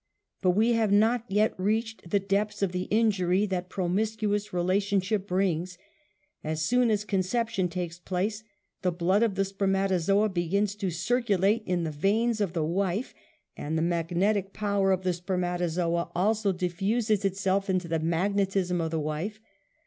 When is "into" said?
17.69-17.87